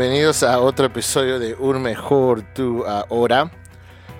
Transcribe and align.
Bienvenidos 0.00 0.42
a 0.42 0.60
otro 0.60 0.86
episodio 0.86 1.38
de 1.38 1.54
Un 1.56 1.82
Mejor 1.82 2.40
Tu 2.54 2.86
Ahora. 2.86 3.50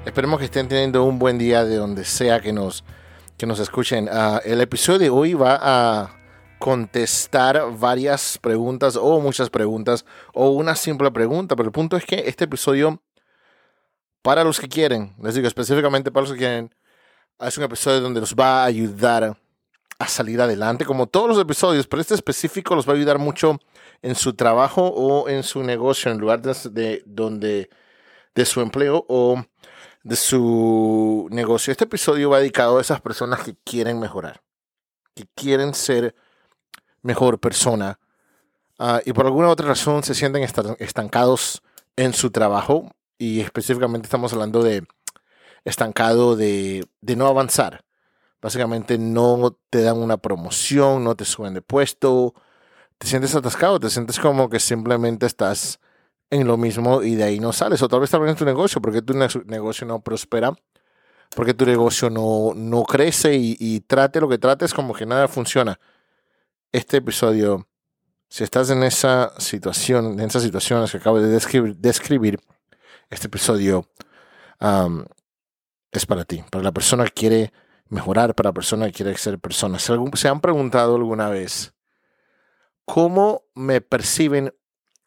Esperemos 0.05 0.38
que 0.38 0.45
estén 0.45 0.68
teniendo 0.68 1.05
un 1.05 1.18
buen 1.18 1.38
día 1.38 1.64
de 1.64 1.77
donde 1.77 2.05
sea 2.05 2.38
que 2.38 2.52
nos, 2.52 2.84
que 3.38 3.46
nos 3.46 3.60
escuchen. 3.60 4.06
Ah, 4.12 4.42
el 4.45 4.60
episodio 4.60 4.98
de 4.98 5.08
hoy 5.08 5.32
va 5.32 5.58
a 5.58 6.20
contestar 6.58 7.62
varias 7.78 8.36
preguntas 8.36 8.95
o 8.95 9.20
muchas 9.20 9.48
preguntas 9.48 10.05
o 10.34 10.50
una 10.50 10.77
simple 10.77 11.10
pregunta, 11.12 11.56
pero 11.56 11.69
el 11.69 11.72
punto 11.72 11.97
es 11.97 12.05
que 12.05 12.24
este 12.27 12.44
episodio, 12.44 13.02
para 14.20 14.44
los 14.44 14.60
que 14.60 14.69
quieren, 14.69 15.14
les 15.22 15.34
digo 15.34 15.48
específicamente 15.48 16.12
para 16.12 16.24
los 16.27 16.33
que 16.33 16.41
quieren, 16.41 16.74
es 17.41 17.56
un 17.56 17.64
episodio 17.64 18.02
donde 18.02 18.20
nos 18.20 18.34
va 18.34 18.64
a 18.64 18.66
ayudar 18.66 19.34
a 20.00 20.09
salir 20.09 20.40
adelante, 20.40 20.86
como 20.86 21.06
todos 21.06 21.28
los 21.28 21.38
episodios, 21.38 21.86
pero 21.86 22.00
este 22.00 22.14
específico 22.14 22.74
los 22.74 22.88
va 22.88 22.95
a 22.95 22.96
ayudar 22.96 23.18
mucho 23.18 23.60
en 24.00 24.14
su 24.14 24.32
trabajo 24.32 24.86
o 24.88 25.28
en 25.28 25.42
su 25.42 25.62
negocio, 25.62 26.10
en 26.10 26.16
lugar 26.16 26.41
de, 26.41 27.02
donde 27.04 27.68
de 28.34 28.44
su 28.46 28.62
empleo 28.62 29.05
o 29.08 29.44
de 30.02 30.16
su 30.16 31.28
negocio. 31.30 31.70
Este 31.70 31.84
episodio 31.84 32.30
va 32.30 32.38
dedicado 32.38 32.78
a 32.78 32.80
esas 32.80 33.02
personas 33.02 33.41
que 33.41 33.55
quieren 33.62 34.00
mejorar, 34.00 34.41
que 35.14 35.27
quieren 35.34 35.75
ser 35.75 36.14
mejor 37.03 37.38
persona 37.38 38.00
ah, 38.78 39.03
y 39.05 39.12
por 39.12 39.27
alguna 39.27 39.50
otra 39.50 39.69
razón 39.69 40.03
se 40.03 40.14
sienten 40.14 40.42
estancados 40.78 41.62
en 41.97 42.14
su 42.14 42.30
trabajo 42.30 42.91
y 43.19 43.41
específicamente 43.41 44.06
estamos 44.06 44.32
hablando 44.32 44.62
de 44.62 44.82
estancado 45.66 46.36
de, 46.36 46.86
de 47.03 47.16
no 47.16 47.27
avanzar. 47.27 47.84
Básicamente 48.42 48.98
no 48.98 49.56
te 49.69 49.83
dan 49.83 49.98
una 49.98 50.16
promoción, 50.16 51.05
no 51.05 51.14
te 51.14 51.24
suben 51.24 51.55
de 51.55 51.62
puesto, 51.62 52.34
te 52.98 53.06
sientes 53.06 53.34
atascado, 53.34 53.78
te 53.80 53.91
sientes 53.91 54.19
como 54.19 54.48
que 54.48 54.60
simplemente 54.60 55.27
estás 55.27 55.80
en 56.30 56.47
lo 56.47 56.56
mismo 56.56 57.02
y 57.02 57.16
de 57.16 57.24
ahí 57.24 57.41
no 57.41 57.52
sales. 57.52 57.82
O 57.82 57.88
tal 57.88 58.00
vez 58.00 58.10
también 58.10 58.30
en 58.30 58.36
tu 58.36 58.44
negocio, 58.44 58.80
porque 58.80 59.02
tu 59.02 59.14
negocio 59.14 59.86
no 59.86 60.00
prospera, 60.00 60.52
porque 61.34 61.55
tu 61.55 61.66
negocio 61.66 62.08
no, 62.08 62.52
no 62.55 62.84
crece 62.84 63.34
y, 63.34 63.80
trate 63.80 64.20
lo 64.20 64.28
que 64.28 64.38
trates 64.38 64.72
como 64.72 64.94
que 64.94 65.06
nada 65.06 65.28
funciona. 65.28 65.78
Este 66.72 66.98
episodio, 66.98 67.69
si 68.28 68.44
estás 68.44 68.70
en 68.70 68.82
esa 68.82 69.32
situación, 69.38 70.20
en 70.20 70.20
esas 70.20 70.42
situaciones 70.42 70.91
que 70.91 70.98
acabo 70.98 71.20
de 71.20 71.28
describir, 71.28 72.41
este 73.10 73.27
episodio 73.27 73.88
es 75.91 76.06
para 76.06 76.25
ti, 76.25 76.44
para 76.50 76.64
la 76.64 76.72
persona 76.72 77.04
que 77.04 77.12
quiere 77.12 77.52
mejorar, 77.91 78.34
para 78.34 78.48
la 78.48 78.55
persona 78.55 78.86
que 78.86 78.92
quiere 78.92 79.16
ser 79.16 79.38
persona. 79.38 79.78
¿Se 79.78 80.28
han 80.28 80.41
preguntado 80.41 80.96
alguna 80.96 81.28
vez 81.28 81.74
cómo 82.84 83.44
me 83.55 83.80
perciben 83.80 84.55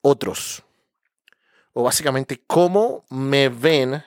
otros? 0.02 0.64
O 1.73 1.84
básicamente, 1.84 2.44
cómo 2.45 3.03
me 3.09 3.50
ven 3.50 4.03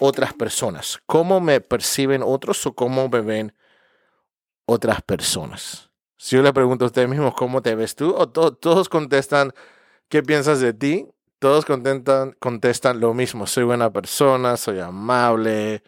otras 0.00 0.34
personas. 0.34 1.00
¿Cómo 1.06 1.40
me 1.40 1.60
perciben 1.60 2.22
otros 2.22 2.66
o 2.66 2.74
cómo 2.74 3.08
me 3.08 3.20
ven 3.20 3.54
otras 4.66 5.00
personas? 5.02 5.90
Si 6.16 6.36
yo 6.36 6.42
le 6.42 6.52
pregunto 6.52 6.84
a 6.84 6.86
ustedes 6.86 7.08
mismos, 7.08 7.34
¿cómo 7.34 7.62
te 7.62 7.74
ves 7.74 7.96
tú? 7.96 8.14
O 8.14 8.28
todos 8.28 8.88
contestan, 8.88 9.52
¿qué 10.08 10.22
piensas 10.22 10.60
de 10.60 10.72
ti? 10.72 11.08
Todos 11.38 11.64
contestan, 11.64 12.36
contestan 12.38 13.00
lo 13.00 13.14
mismo. 13.14 13.46
Soy 13.46 13.64
buena 13.64 13.92
persona, 13.92 14.56
soy 14.56 14.78
amable, 14.78 15.82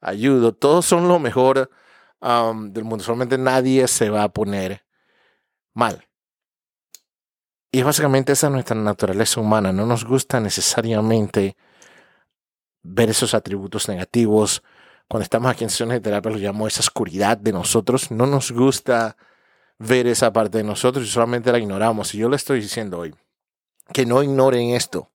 ayudo. 0.00 0.54
Todos 0.54 0.86
son 0.86 1.08
lo 1.08 1.18
mejor 1.18 1.70
del 2.20 2.84
mundo. 2.84 3.04
Solamente 3.04 3.38
nadie 3.38 3.88
se 3.88 4.10
va 4.10 4.24
a 4.24 4.28
poner 4.28 4.84
mal. 5.74 6.06
Y 7.72 7.82
básicamente 7.82 8.32
esa 8.32 8.48
es 8.48 8.52
nuestra 8.52 8.76
naturaleza 8.76 9.40
humana. 9.40 9.72
No 9.72 9.86
nos 9.86 10.04
gusta 10.04 10.40
necesariamente 10.40 11.56
ver 12.82 13.10
esos 13.10 13.32
atributos 13.34 13.88
negativos. 13.88 14.62
Cuando 15.08 15.22
estamos 15.22 15.50
aquí 15.50 15.64
en 15.64 15.70
sesiones 15.70 15.96
de 15.96 16.00
terapia, 16.00 16.30
lo 16.32 16.38
llamo 16.38 16.66
esa 16.66 16.80
oscuridad 16.80 17.36
de 17.38 17.52
nosotros. 17.52 18.10
No 18.10 18.26
nos 18.26 18.50
gusta 18.50 19.16
ver 19.78 20.06
esa 20.06 20.32
parte 20.32 20.58
de 20.58 20.64
nosotros 20.64 21.06
y 21.06 21.08
solamente 21.08 21.52
la 21.52 21.58
ignoramos. 21.58 22.14
Y 22.14 22.18
yo 22.18 22.28
le 22.28 22.36
estoy 22.36 22.60
diciendo 22.60 22.98
hoy 22.98 23.14
que 23.92 24.04
no 24.04 24.22
ignoren 24.22 24.70
esto. 24.70 25.10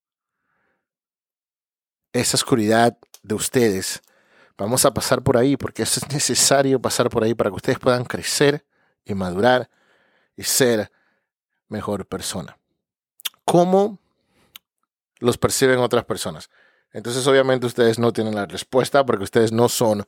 Esa 2.13 2.37
oscuridad 2.37 2.97
de 3.21 3.35
ustedes 3.35 4.01
Vamos 4.57 4.85
a 4.85 4.93
pasar 4.93 5.21
por 5.21 5.37
ahí 5.37 5.57
porque 5.57 5.83
es 5.83 6.09
necesario 6.11 6.81
pasar 6.81 7.09
por 7.09 7.23
ahí 7.23 7.33
para 7.33 7.49
que 7.49 7.57
ustedes 7.57 7.79
puedan 7.79 8.05
crecer 8.05 8.65
y 9.03 9.13
madurar 9.13 9.69
y 10.37 10.43
ser 10.43 10.91
mejor 11.67 12.05
persona. 12.05 12.57
¿Cómo 13.43 13.99
los 15.19 15.37
perciben 15.37 15.79
otras 15.79 16.05
personas? 16.05 16.49
Entonces 16.93 17.27
obviamente 17.27 17.67
ustedes 17.67 17.99
no 17.99 18.13
tienen 18.13 18.35
la 18.35 18.45
respuesta 18.45 19.05
porque 19.05 19.25
ustedes 19.25 19.51
no 19.51 19.67
son 19.67 20.07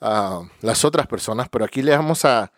ah, 0.00 0.42
las 0.60 0.84
otras 0.84 1.08
personas, 1.08 1.48
pero 1.48 1.64
aquí 1.64 1.82
les 1.82 1.96
vamos 1.96 2.24
a, 2.24 2.52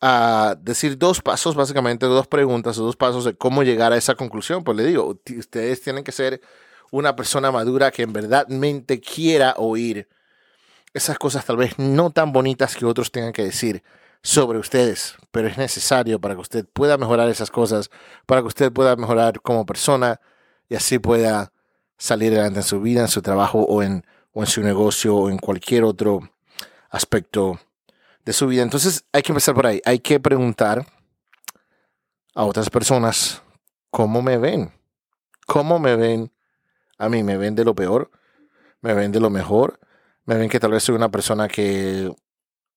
a 0.00 0.56
decir 0.58 0.96
dos 0.96 1.20
pasos, 1.20 1.54
básicamente 1.54 2.06
dos 2.06 2.26
preguntas 2.26 2.78
o 2.78 2.84
dos 2.84 2.96
pasos 2.96 3.26
de 3.26 3.36
cómo 3.36 3.62
llegar 3.62 3.92
a 3.92 3.98
esa 3.98 4.14
conclusión. 4.14 4.64
Pues 4.64 4.78
le 4.78 4.84
digo, 4.84 5.20
ustedes 5.36 5.82
tienen 5.82 6.02
que 6.02 6.12
ser 6.12 6.40
una 6.90 7.14
persona 7.14 7.52
madura 7.52 7.90
que 7.90 8.02
en 8.02 8.14
verdad 8.14 8.48
mente 8.48 9.00
quiera 9.00 9.54
oír 9.58 10.08
esas 10.94 11.18
cosas 11.18 11.44
tal 11.44 11.56
vez 11.56 11.78
no 11.78 12.10
tan 12.10 12.32
bonitas 12.32 12.76
que 12.76 12.86
otros 12.86 13.10
tengan 13.10 13.32
que 13.32 13.44
decir 13.44 13.82
sobre 14.22 14.58
ustedes, 14.58 15.16
pero 15.32 15.48
es 15.48 15.58
necesario 15.58 16.18
para 16.20 16.34
que 16.34 16.40
usted 16.40 16.66
pueda 16.72 16.96
mejorar 16.96 17.28
esas 17.28 17.50
cosas, 17.50 17.90
para 18.24 18.40
que 18.40 18.46
usted 18.46 18.72
pueda 18.72 18.96
mejorar 18.96 19.42
como 19.42 19.66
persona 19.66 20.20
y 20.68 20.76
así 20.76 20.98
pueda 20.98 21.52
salir 21.98 22.32
adelante 22.32 22.60
en 22.60 22.64
su 22.64 22.80
vida, 22.80 23.02
en 23.02 23.08
su 23.08 23.20
trabajo 23.20 23.60
o 23.60 23.82
en, 23.82 24.06
o 24.32 24.40
en 24.40 24.46
su 24.46 24.62
negocio 24.62 25.14
o 25.14 25.28
en 25.28 25.38
cualquier 25.38 25.84
otro 25.84 26.30
aspecto 26.88 27.60
de 28.24 28.32
su 28.32 28.46
vida. 28.46 28.62
Entonces 28.62 29.04
hay 29.12 29.22
que 29.22 29.32
empezar 29.32 29.54
por 29.54 29.66
ahí. 29.66 29.82
Hay 29.84 29.98
que 29.98 30.18
preguntar 30.20 30.86
a 32.34 32.44
otras 32.44 32.70
personas 32.70 33.42
cómo 33.90 34.22
me 34.22 34.38
ven. 34.38 34.72
¿Cómo 35.46 35.78
me 35.78 35.96
ven? 35.96 36.32
A 36.98 37.08
mí 37.08 37.22
me 37.22 37.36
ven 37.36 37.54
de 37.54 37.64
lo 37.64 37.74
peor, 37.74 38.10
me 38.80 38.94
ven 38.94 39.12
de 39.12 39.20
lo 39.20 39.28
mejor, 39.28 39.80
me 40.26 40.36
ven 40.36 40.48
que 40.48 40.60
tal 40.60 40.70
vez 40.72 40.82
soy 40.82 40.94
una 40.94 41.10
persona 41.10 41.48
que 41.48 42.10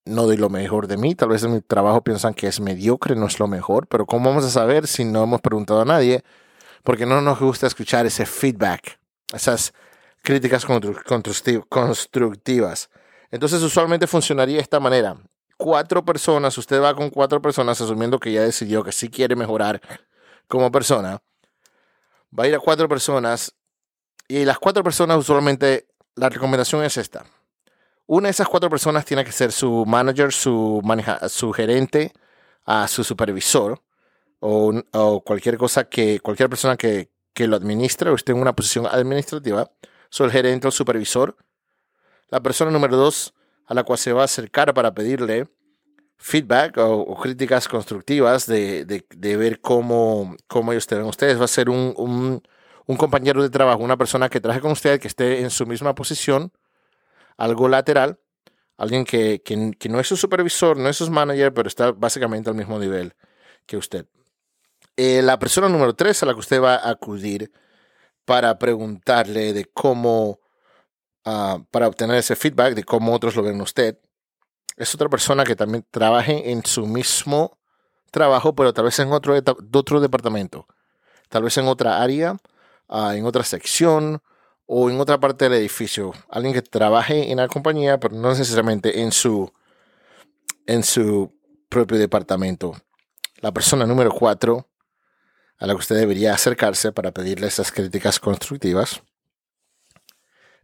no 0.05 0.23
doy 0.23 0.37
lo 0.37 0.49
mejor 0.49 0.87
de 0.87 0.97
mí, 0.97 1.15
tal 1.15 1.29
vez 1.29 1.43
en 1.43 1.53
mi 1.53 1.61
trabajo 1.61 2.03
piensan 2.03 2.33
que 2.33 2.47
es 2.47 2.59
mediocre, 2.59 3.15
no 3.15 3.27
es 3.27 3.39
lo 3.39 3.47
mejor, 3.47 3.87
pero 3.87 4.05
¿cómo 4.05 4.29
vamos 4.29 4.45
a 4.45 4.49
saber 4.49 4.87
si 4.87 5.05
no 5.05 5.23
hemos 5.23 5.41
preguntado 5.41 5.81
a 5.81 5.85
nadie? 5.85 6.23
Porque 6.83 7.05
no 7.05 7.21
nos 7.21 7.39
gusta 7.39 7.67
escuchar 7.67 8.05
ese 8.05 8.25
feedback, 8.25 8.99
esas 9.33 9.73
críticas 10.23 10.65
constructivas. 11.69 12.89
Entonces 13.31 13.61
usualmente 13.61 14.07
funcionaría 14.07 14.57
de 14.57 14.61
esta 14.61 14.79
manera. 14.79 15.17
Cuatro 15.57 16.05
personas, 16.05 16.57
usted 16.57 16.81
va 16.81 16.95
con 16.95 17.09
cuatro 17.09 17.41
personas 17.41 17.81
asumiendo 17.81 18.19
que 18.19 18.31
ya 18.31 18.43
decidió 18.43 18.83
que 18.83 18.91
sí 18.91 19.09
quiere 19.09 19.35
mejorar 19.35 19.81
como 20.47 20.71
persona. 20.71 21.21
Va 22.37 22.43
a 22.43 22.47
ir 22.47 22.55
a 22.55 22.59
cuatro 22.59 22.87
personas 22.87 23.53
y 24.27 24.45
las 24.45 24.59
cuatro 24.59 24.83
personas 24.83 25.17
usualmente, 25.17 25.87
la 26.15 26.29
recomendación 26.29 26.83
es 26.83 26.97
esta 26.97 27.25
una 28.07 28.27
de 28.27 28.31
esas 28.31 28.47
cuatro 28.47 28.69
personas 28.69 29.05
tiene 29.05 29.23
que 29.23 29.31
ser 29.31 29.51
su 29.51 29.85
manager, 29.85 30.31
su, 30.31 30.81
su 31.29 31.51
gerente, 31.51 32.13
a 32.65 32.87
su 32.87 33.03
supervisor 33.03 33.81
o, 34.39 35.21
cualquier 35.25 35.57
cosa 35.57 35.89
que, 35.89 36.19
cualquier 36.19 36.49
persona 36.49 36.77
que, 36.77 37.11
que 37.33 37.47
lo 37.47 37.55
administre 37.55 38.09
o 38.09 38.15
esté 38.15 38.31
en 38.31 38.39
una 38.39 38.55
posición 38.55 38.87
administrativa, 38.87 39.71
el 40.19 40.31
gerente 40.31 40.67
o 40.67 40.71
supervisor. 40.71 41.35
La 42.29 42.41
persona 42.41 42.71
número 42.71 42.97
dos 42.97 43.33
a 43.65 43.73
la 43.73 43.83
cual 43.83 43.99
se 43.99 44.13
va 44.13 44.21
a 44.21 44.25
acercar 44.25 44.73
para 44.73 44.93
pedirle 44.93 45.49
feedback 46.17 46.77
o, 46.77 47.15
críticas 47.21 47.67
constructivas 47.67 48.47
de, 48.47 49.05
ver 49.37 49.59
cómo, 49.59 50.35
cómo 50.47 50.71
ellos 50.71 50.87
te 50.87 50.95
ven 50.95 51.05
ustedes. 51.05 51.39
Va 51.39 51.45
a 51.45 51.49
ser 51.49 51.69
un, 51.69 51.93
un, 51.97 52.41
un 52.85 52.97
compañero 52.97 53.43
de 53.43 53.49
trabajo, 53.49 53.83
una 53.83 53.97
persona 53.97 54.29
que 54.29 54.39
traje 54.39 54.61
con 54.61 54.71
usted, 54.71 54.99
que 54.99 55.07
esté 55.07 55.41
en 55.41 55.49
su 55.49 55.65
misma 55.65 55.93
posición 55.93 56.51
algo 57.37 57.69
lateral, 57.69 58.19
alguien 58.77 59.05
que, 59.05 59.41
no 59.89 59.99
es 59.99 60.07
su 60.07 60.17
supervisor, 60.17 60.77
no 60.77 60.89
es 60.89 60.97
su 60.97 61.09
manager, 61.09 61.53
pero 61.53 61.67
está 61.67 61.91
básicamente 61.91 62.49
al 62.49 62.55
mismo 62.55 62.79
nivel 62.79 63.15
que 63.65 63.77
usted. 63.77 64.05
Eh, 64.95 65.21
la 65.21 65.39
persona 65.39 65.69
número 65.69 65.95
tres 65.95 66.21
a 66.23 66.25
la 66.25 66.33
que 66.33 66.39
usted 66.39 66.61
va 66.61 66.75
a 66.75 66.89
acudir 66.89 67.51
para 68.25 68.57
preguntarle 68.59 69.53
de 69.53 69.65
cómo, 69.65 70.39
ah, 71.25 71.59
para 71.71 71.87
obtener 71.87 72.17
ese 72.17 72.35
feedback 72.35 72.73
de 72.73 72.83
cómo 72.83 73.13
otros 73.13 73.35
lo 73.35 73.43
ven 73.43 73.61
usted, 73.61 73.99
es 74.75 74.93
otra 74.93 75.09
persona 75.09 75.43
que 75.43 75.55
también 75.55 75.85
trabaje 75.91 76.51
en 76.51 76.65
su 76.65 76.85
mismo 76.85 77.57
trabajo, 78.11 78.55
pero 78.55 78.73
tal 78.73 78.85
vez 78.85 78.99
en 78.99 79.11
otro, 79.11 79.35
otro 79.73 79.99
departamento, 79.99 80.67
tal 81.29 81.43
vez 81.43 81.57
en 81.57 81.67
otra 81.67 82.01
área, 82.01 82.37
ah, 82.87 83.15
en 83.15 83.25
otra 83.25 83.43
sección, 83.43 84.21
o 84.67 84.89
en 84.91 84.99
otra 84.99 85.19
parte 85.19 85.45
del 85.45 85.59
edificio. 85.59 86.13
Alguien 86.29 86.53
que 86.53 86.61
trabaje 86.61 87.31
en 87.31 87.37
la 87.37 87.47
compañía, 87.47 87.99
pero 87.99 88.15
no 88.15 88.29
necesariamente 88.29 89.01
en 89.01 89.11
su, 89.11 89.51
en 90.67 90.83
su 90.83 91.33
propio 91.69 91.97
departamento. 91.97 92.75
La 93.39 93.51
persona 93.51 93.85
número 93.85 94.11
cuatro 94.11 94.67
a 95.57 95.65
la 95.65 95.73
que 95.73 95.79
usted 95.79 95.95
debería 95.95 96.33
acercarse 96.33 96.91
para 96.91 97.11
pedirle 97.11 97.47
esas 97.47 97.71
críticas 97.71 98.19
constructivas 98.19 99.01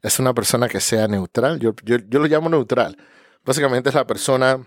es 0.02 0.20
una 0.20 0.34
persona 0.34 0.68
que 0.68 0.82
sea 0.82 1.08
neutral. 1.08 1.60
Yo, 1.60 1.74
yo, 1.84 1.98
yo 1.98 2.20
lo 2.20 2.26
llamo 2.26 2.50
neutral. 2.50 2.98
Básicamente 3.46 3.90
es 3.90 3.96
la 3.96 4.06
persona 4.06 4.62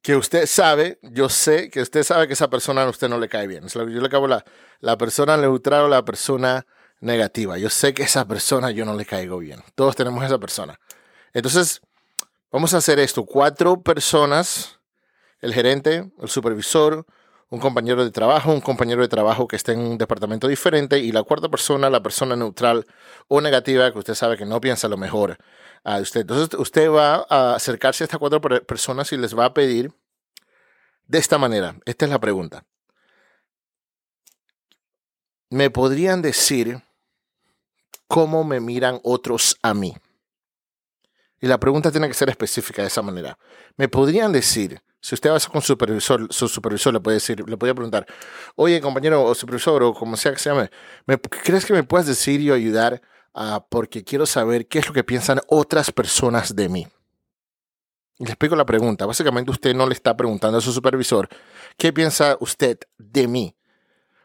que 0.00 0.14
usted 0.14 0.46
sabe, 0.46 0.98
yo 1.02 1.28
sé 1.28 1.70
que 1.70 1.80
usted 1.80 2.02
sabe 2.04 2.26
que 2.26 2.34
esa 2.34 2.48
persona 2.48 2.82
a 2.82 2.88
usted 2.88 3.08
no 3.08 3.18
le 3.18 3.28
cae 3.28 3.46
bien. 3.46 3.66
Yo 3.68 3.84
le 3.84 4.06
acabo 4.06 4.28
la, 4.28 4.44
la 4.80 4.96
persona 4.96 5.36
neutral 5.36 5.84
o 5.84 5.88
la 5.88 6.04
persona 6.04 6.66
negativa. 7.04 7.58
Yo 7.58 7.70
sé 7.70 7.94
que 7.94 8.02
esa 8.02 8.26
persona 8.26 8.70
yo 8.70 8.84
no 8.84 8.94
le 8.94 9.04
caigo 9.04 9.38
bien. 9.38 9.62
Todos 9.74 9.94
tenemos 9.94 10.24
esa 10.24 10.38
persona. 10.38 10.80
Entonces, 11.32 11.80
vamos 12.50 12.74
a 12.74 12.78
hacer 12.78 12.98
esto. 12.98 13.24
Cuatro 13.24 13.82
personas, 13.82 14.80
el 15.40 15.54
gerente, 15.54 16.10
el 16.20 16.28
supervisor, 16.28 17.06
un 17.50 17.60
compañero 17.60 18.04
de 18.04 18.10
trabajo, 18.10 18.52
un 18.52 18.60
compañero 18.60 19.02
de 19.02 19.08
trabajo 19.08 19.46
que 19.46 19.56
esté 19.56 19.72
en 19.72 19.80
un 19.80 19.98
departamento 19.98 20.48
diferente 20.48 20.98
y 20.98 21.12
la 21.12 21.22
cuarta 21.22 21.48
persona, 21.48 21.90
la 21.90 22.02
persona 22.02 22.34
neutral 22.34 22.86
o 23.28 23.40
negativa 23.40 23.92
que 23.92 23.98
usted 23.98 24.14
sabe 24.14 24.36
que 24.36 24.46
no 24.46 24.60
piensa 24.60 24.88
lo 24.88 24.96
mejor 24.96 25.38
a 25.84 25.98
usted. 25.98 26.22
Entonces 26.22 26.58
usted 26.58 26.90
va 26.90 27.26
a 27.28 27.54
acercarse 27.54 28.02
a 28.02 28.06
estas 28.06 28.18
cuatro 28.18 28.40
personas 28.40 29.12
y 29.12 29.16
les 29.16 29.38
va 29.38 29.44
a 29.46 29.54
pedir 29.54 29.92
de 31.06 31.18
esta 31.18 31.38
manera. 31.38 31.76
Esta 31.84 32.06
es 32.06 32.10
la 32.10 32.18
pregunta. 32.18 32.64
¿Me 35.50 35.70
podrían 35.70 36.22
decir 36.22 36.82
cómo 38.06 38.44
me 38.44 38.60
miran 38.60 39.00
otros 39.02 39.56
a 39.62 39.74
mí? 39.74 39.94
Y 41.40 41.46
la 41.46 41.58
pregunta 41.58 41.90
tiene 41.90 42.08
que 42.08 42.14
ser 42.14 42.30
específica 42.30 42.82
de 42.82 42.88
esa 42.88 43.02
manera. 43.02 43.38
¿Me 43.76 43.88
podrían 43.88 44.32
decir 44.32 44.80
si 45.04 45.14
usted 45.14 45.30
va 45.30 45.38
con 45.52 45.60
su 45.60 45.66
supervisor, 45.66 46.26
su 46.32 46.48
supervisor 46.48 46.94
le 46.94 47.00
puede 47.00 47.16
decir, 47.16 47.46
le 47.46 47.58
podría 47.58 47.74
preguntar, 47.74 48.06
oye 48.56 48.80
compañero 48.80 49.22
o 49.22 49.34
supervisor 49.34 49.82
o 49.82 49.92
como 49.92 50.16
sea 50.16 50.32
que 50.32 50.38
se 50.38 50.48
llame, 50.48 50.70
¿me, 51.04 51.18
¿crees 51.18 51.66
que 51.66 51.74
me 51.74 51.84
puedas 51.84 52.06
decir 52.06 52.40
y 52.40 52.50
ayudar 52.50 53.02
porque 53.68 54.02
quiero 54.02 54.24
saber 54.24 54.66
qué 54.66 54.78
es 54.78 54.86
lo 54.88 54.94
que 54.94 55.04
piensan 55.04 55.42
otras 55.48 55.90
personas 55.90 56.56
de 56.56 56.70
mí? 56.70 56.88
Y 58.18 58.24
le 58.24 58.30
explico 58.30 58.56
la 58.56 58.64
pregunta. 58.64 59.04
Básicamente 59.04 59.50
usted 59.50 59.74
no 59.74 59.86
le 59.86 59.92
está 59.92 60.16
preguntando 60.16 60.56
a 60.56 60.62
su 60.62 60.72
supervisor, 60.72 61.28
¿qué 61.76 61.92
piensa 61.92 62.38
usted 62.40 62.78
de 62.96 63.28
mí? 63.28 63.54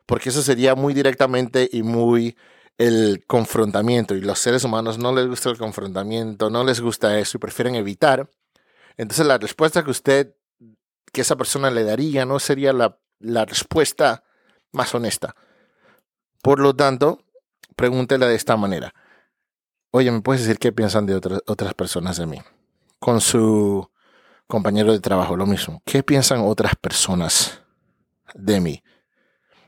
Porque 0.05 0.29
eso 0.29 0.41
sería 0.41 0.75
muy 0.75 0.93
directamente 0.93 1.67
y 1.73 1.83
muy 1.83 2.37
el 2.79 3.23
confrontamiento. 3.27 4.15
Y 4.15 4.21
los 4.21 4.39
seres 4.39 4.63
humanos 4.63 4.97
no 4.97 5.13
les 5.13 5.27
gusta 5.27 5.51
el 5.51 5.57
confrontamiento, 5.59 6.49
no 6.49 6.63
les 6.63 6.81
gusta 6.81 7.19
eso 7.19 7.37
y 7.37 7.39
prefieren 7.39 7.75
evitar. 7.75 8.27
Entonces 8.97 9.27
la 9.27 9.37
respuesta 9.37 9.83
que 9.83 9.91
usted 9.91 10.33
que 11.11 11.21
esa 11.21 11.35
persona 11.35 11.69
le 11.69 11.83
daría 11.83 12.25
no 12.25 12.39
sería 12.39 12.73
la, 12.73 12.97
respuesta 13.45 14.23
más 14.71 14.93
honesta. 14.95 15.35
Por 16.41 16.59
lo 16.59 16.75
tanto, 16.75 17.23
pregúntele 17.75 18.27
de 18.27 18.35
esta 18.35 18.55
manera. 18.55 18.93
Oye, 19.91 20.11
¿me 20.11 20.21
puedes 20.21 20.43
decir 20.43 20.59
qué 20.59 20.71
piensan 20.71 21.05
de 21.05 21.15
otras, 21.15 21.41
otras 21.47 21.73
personas 21.73 22.17
de 22.17 22.27
mí? 22.27 22.37
Con 22.99 23.21
su 23.21 23.89
compañero 24.47 24.91
de 24.91 24.99
trabajo, 24.99 25.35
lo 25.35 25.45
mismo. 25.45 25.81
¿Qué 25.83 26.03
piensan 26.03 26.41
otras 26.41 26.75
personas 26.75 27.61
de 28.35 28.61
mí? 28.61 28.83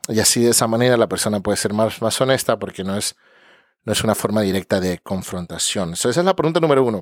Y 0.08 0.20
así 0.20 0.44
de 0.44 0.52
esa 0.52 0.68
manera 0.68 0.98
la 0.98 1.08
persona 1.08 1.40
puede 1.40 1.58
ser 1.58 1.74
más, 1.74 2.02
más 2.02 2.20
honesta 2.22 2.58
porque 2.58 2.84
no 2.84 2.98
es, 2.98 3.16
no 3.84 3.94
es 3.94 4.04
una 4.04 4.16
forma 4.16 4.42
directa 4.42 4.80
de 4.80 5.00
confrontación. 5.00 5.94
esa 5.94 6.10
es 6.10 6.18
la 6.18 6.36
pregunta 6.36 6.60
número 6.60 6.84
uno 6.84 7.02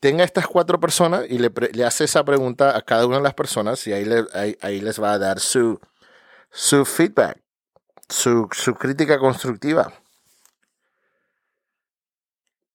tenga 0.00 0.24
estas 0.24 0.46
cuatro 0.46 0.80
personas 0.80 1.24
y 1.28 1.38
le, 1.38 1.52
hace 1.84 2.04
esa 2.04 2.24
pregunta 2.24 2.76
a 2.76 2.82
cada 2.82 3.06
una 3.06 3.16
de 3.16 3.22
las 3.22 3.34
personas 3.34 3.86
y 3.86 3.92
ahí, 3.92 4.06
ahí, 4.60 4.80
les 4.80 5.02
va 5.02 5.12
a 5.12 5.18
dar 5.18 5.40
su, 5.40 5.80
su 6.50 6.84
feedback, 6.84 7.42
su, 8.08 8.48
su 8.52 8.74
crítica 8.74 9.18
constructiva. 9.18 9.92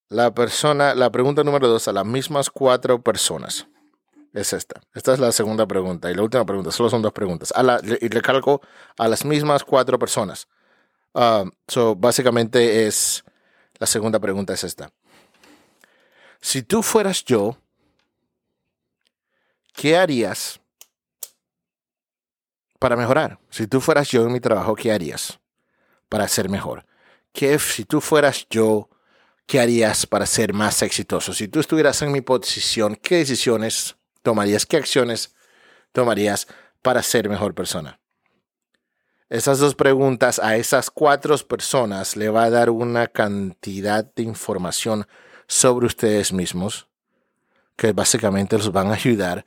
La 0.09 0.33
persona, 0.33 0.93
la 0.93 1.11
pregunta 1.11 1.43
número 1.43 1.67
dos 1.67 1.87
a 1.87 1.93
las 1.93 2.05
mismas 2.05 2.49
cuatro 2.49 3.01
personas 3.01 3.67
es 4.33 4.53
esta. 4.53 4.81
Esta 4.93 5.13
es 5.13 5.19
la 5.19 5.31
segunda 5.31 5.67
pregunta 5.67 6.11
y 6.11 6.15
la 6.15 6.23
última 6.23 6.45
pregunta. 6.45 6.71
Solo 6.71 6.89
son 6.89 7.01
dos 7.01 7.13
preguntas. 7.13 7.53
A 7.55 7.63
la, 7.63 7.79
y 7.83 8.07
recalco 8.07 8.61
a 8.97 9.07
las 9.07 9.23
mismas 9.23 9.63
cuatro 9.63 9.97
personas. 9.99 10.47
Uh, 11.13 11.49
so, 11.67 11.95
básicamente 11.95 12.87
es 12.87 13.23
la 13.79 13.87
segunda 13.87 14.19
pregunta 14.19 14.53
es 14.53 14.63
esta. 14.63 14.91
Si 16.41 16.63
tú 16.63 16.81
fueras 16.83 17.23
yo, 17.23 17.57
¿qué 19.73 19.97
harías 19.97 20.59
para 22.79 22.95
mejorar? 22.95 23.39
Si 23.49 23.67
tú 23.67 23.79
fueras 23.79 24.09
yo 24.09 24.23
en 24.23 24.31
mi 24.31 24.39
trabajo, 24.39 24.75
¿qué 24.75 24.91
harías 24.91 25.39
para 26.09 26.27
ser 26.27 26.49
mejor? 26.49 26.85
¿Qué, 27.31 27.57
si 27.59 27.85
tú 27.85 28.01
fueras 28.01 28.47
yo, 28.49 28.89
¿qué 29.45 29.59
harías 29.59 30.05
para 30.05 30.25
ser 30.25 30.53
más 30.53 30.81
exitoso? 30.81 31.33
Si 31.33 31.47
tú 31.47 31.59
estuvieras 31.59 32.01
en 32.01 32.11
mi 32.11 32.21
posición, 32.21 32.95
¿qué 32.95 33.17
decisiones 33.17 33.95
tomarías? 34.23 34.65
¿Qué 34.65 34.77
acciones 34.77 35.35
tomarías 35.91 36.47
para 36.81 37.03
ser 37.03 37.29
mejor 37.29 37.53
persona? 37.53 37.99
Esas 39.29 39.59
dos 39.59 39.75
preguntas 39.75 40.39
a 40.39 40.57
esas 40.57 40.91
cuatro 40.91 41.35
personas 41.39 42.15
le 42.15 42.29
va 42.29 42.43
a 42.43 42.49
dar 42.49 42.69
una 42.69 43.07
cantidad 43.07 44.05
de 44.13 44.23
información 44.23 45.07
sobre 45.47 45.87
ustedes 45.87 46.31
mismos, 46.31 46.87
que 47.75 47.93
básicamente 47.93 48.57
los 48.57 48.71
van 48.71 48.87
a 48.87 48.93
ayudar 48.93 49.45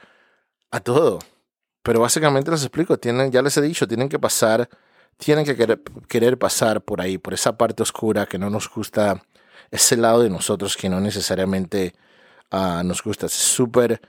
a 0.71 0.81
todo. 0.81 1.21
Pero 1.83 2.01
básicamente 2.01 2.51
les 2.51 2.63
explico, 2.63 2.99
tienen, 2.99 3.31
ya 3.31 3.43
les 3.43 3.57
he 3.57 3.63
dicho, 3.63 3.87
tienen 3.87 4.09
que 4.09 4.19
pasar, 4.19 4.69
tienen 5.19 5.45
que 5.45 5.57
querer, 6.09 6.37
pasar 6.37 6.83
por 6.83 7.01
ahí, 7.01 7.17
por 7.17 7.33
esa 7.33 7.57
parte 7.57 7.85
oscura 7.85 8.27
que 8.27 8.39
no 8.39 8.51
nos 8.51 8.69
gusta, 8.69 9.23
ese 9.71 9.97
lado 9.97 10.21
de 10.23 10.31
nosotros 10.31 10.77
que 10.77 10.89
no 10.89 11.01
necesariamente 11.01 11.95
ah, 12.51 12.83
nos 12.85 13.05
gusta. 13.05 13.27
Es 13.27 13.33
súper 13.35 14.01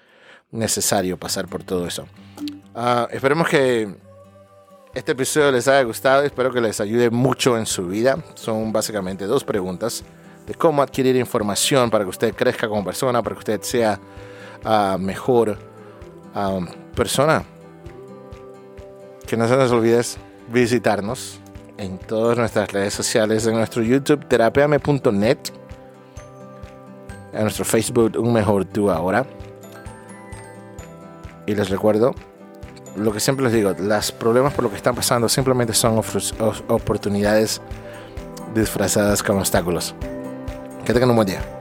necesario 0.52 1.18
pasar 1.18 1.48
por 1.48 1.64
todo 1.64 1.88
eso. 1.88 2.08
Uh, 2.76 3.08
esperemos 3.12 3.48
que 3.50 3.94
este 4.94 5.12
episodio 5.12 5.52
les 5.52 5.68
haya 5.68 5.84
gustado, 5.84 6.24
espero 6.24 6.52
que 6.52 6.62
les 6.62 6.80
ayude 6.80 7.10
mucho 7.10 7.58
en 7.58 7.66
su 7.66 7.88
vida. 7.88 8.18
Son 8.36 8.72
básicamente 8.72 9.26
dos 9.26 9.44
preguntas 9.44 10.04
de 10.46 10.54
cómo 10.56 10.82
adquirir 10.82 11.16
información 11.18 11.90
para 11.90 12.04
que 12.04 12.10
usted 12.10 12.34
crezca 12.34 12.68
como 12.68 12.84
persona, 12.84 13.22
para 13.22 13.36
que 13.36 13.40
usted 13.40 13.62
sea 13.62 14.00
uh, 14.66 14.98
mejor 14.98 15.58
uh, 16.34 16.66
persona. 16.96 17.44
Que 19.28 19.36
no 19.36 19.48
se 19.48 19.58
nos 19.58 19.72
olvide 19.72 20.02
visitarnos 20.48 21.40
en 21.78 21.98
todas 21.98 22.38
nuestras 22.38 22.72
redes 22.72 22.94
sociales, 22.94 23.46
en 23.46 23.54
nuestro 23.54 23.84
YouTube, 23.84 24.26
terapeame.net, 24.28 25.38
en 27.34 27.42
nuestro 27.42 27.66
Facebook, 27.66 28.14
Un 28.18 28.34
Mejor 28.34 28.66
Tú 28.66 28.90
Ahora. 28.90 29.26
Y 31.48 31.56
les 31.56 31.70
recuerdo 31.70 32.14
lo 32.96 33.12
que 33.14 33.20
siempre 33.20 33.44
les 33.44 33.54
digo, 33.54 33.74
los 33.80 34.12
problemas 34.12 34.54
por 34.54 34.64
lo 34.64 34.70
que 34.70 34.76
están 34.76 34.96
pasando 34.96 35.30
simplemente 35.30 35.74
son 35.74 36.02
oportunidades 36.68 37.62
disfrazadas 38.54 39.24
como 39.24 39.40
obstáculos. 39.40 39.96
Que 40.84 40.94
tengan 40.94 41.12
un 41.12 41.16
buen 41.16 41.28
día. 41.28 41.57